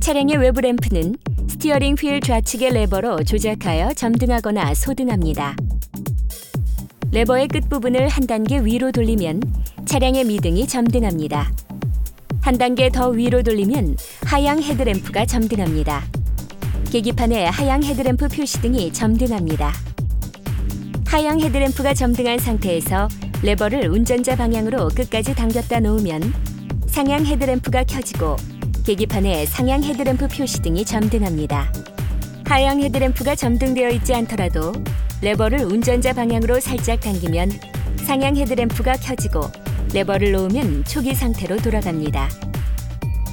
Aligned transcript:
차량의 0.00 0.38
외부 0.38 0.62
램프는 0.62 1.14
스티어링 1.46 1.94
휠 1.94 2.22
좌측의 2.22 2.72
레버로 2.72 3.22
조작하여 3.22 3.92
점등하거나 3.92 4.72
소등합니다. 4.72 5.54
레버의 7.12 7.48
끝부분을 7.48 8.08
한 8.08 8.26
단계 8.26 8.60
위로 8.60 8.92
돌리면 8.92 9.42
차량의 9.84 10.24
미등이 10.24 10.66
점등합니다. 10.66 11.52
한 12.40 12.56
단계 12.56 12.88
더 12.88 13.10
위로 13.10 13.42
돌리면 13.42 13.98
하향 14.24 14.62
헤드램프가 14.62 15.26
점등합니다. 15.26 16.02
계기판에 16.90 17.44
하향 17.44 17.82
헤드램프 17.84 18.28
표시등이 18.28 18.94
점등합니다. 18.94 19.70
하향 21.06 21.40
헤드램프가 21.40 21.92
점등한 21.92 22.38
상태에서 22.38 23.06
레버를 23.42 23.90
운전자 23.90 24.34
방향으로 24.34 24.88
끝까지 24.88 25.34
당겼다 25.34 25.80
놓으면 25.80 26.32
상향 26.86 27.26
헤드램프가 27.26 27.84
켜지고 27.84 28.36
계기판에 28.84 29.46
상향 29.46 29.84
헤드램프 29.84 30.26
표시 30.28 30.60
등이 30.62 30.84
점등합니다. 30.84 31.72
하향 32.46 32.80
헤드램프가 32.80 33.34
점등되어 33.34 33.90
있지 33.90 34.14
않더라도 34.14 34.72
레버를 35.22 35.64
운전자 35.64 36.12
방향으로 36.12 36.60
살짝 36.60 37.00
당기면 37.00 37.50
상향 38.04 38.36
헤드램프가 38.36 38.96
켜지고 38.96 39.42
레버를 39.92 40.32
놓으면 40.32 40.84
초기 40.84 41.14
상태로 41.14 41.58
돌아갑니다. 41.58 42.28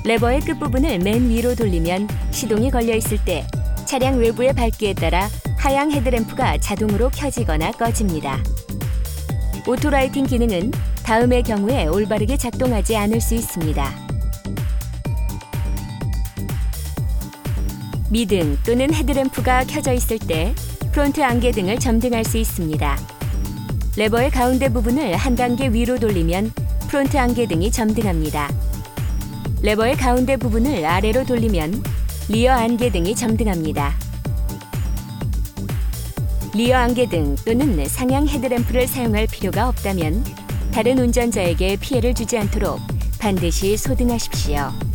레버의 0.05 0.41
끝부분을 0.41 0.99
맨 0.99 1.29
위로 1.29 1.55
돌리면 1.55 2.07
시동이 2.31 2.69
걸려 2.69 2.95
있을 2.95 3.17
때 3.23 3.45
차량 3.85 4.19
외부의 4.19 4.53
밝기에 4.53 4.93
따라 4.93 5.29
하향 5.57 5.91
헤드램프가 5.91 6.57
자동으로 6.59 7.09
켜지거나 7.09 7.71
꺼집니다. 7.71 8.43
Auto 9.65 9.85
lighting 9.85 10.25
기능은 10.25 10.71
다음의 11.03 11.43
경우에 11.43 11.87
올바르게 11.87 12.37
작동하지 12.37 12.95
않을 12.97 13.21
수 13.21 13.33
있습니다. 13.33 14.06
미등 18.09 18.57
또는 18.65 18.93
헤드램프가 18.93 19.65
켜져 19.65 19.93
있을 19.93 20.17
때 20.19 20.53
front 20.91 21.21
안개 21.21 21.51
등을 21.51 21.77
점등할 21.77 22.23
수 22.23 22.37
있습니다. 22.37 22.97
레버의 23.97 24.31
가운데 24.31 24.69
부분을 24.69 25.15
한 25.15 25.35
단계 25.35 25.67
위로 25.67 25.99
돌리면 25.99 26.51
front 26.87 27.17
안개 27.17 27.47
등이 27.47 27.71
점등합니다. 27.71 28.49
레버의 29.61 29.97
가운데 29.97 30.37
부분을 30.37 30.85
아래로 30.85 31.25
돌리면 31.25 31.83
rear 32.29 32.53
안개 32.53 32.91
등이 32.91 33.15
점등합니다. 33.15 33.93
리어 36.53 36.77
안개 36.77 37.09
등 37.09 37.35
또는 37.45 37.85
상향 37.87 38.27
헤드램프를 38.27 38.87
사용할 38.87 39.27
필요가 39.27 39.67
없다면 39.67 40.23
다른 40.71 40.99
운전자에게 40.99 41.77
피해를 41.77 42.13
주지 42.13 42.37
않도록 42.37 42.79
반드시 43.19 43.75
소등하십시오. 43.77 44.86